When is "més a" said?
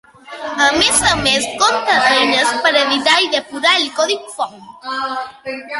0.75-1.11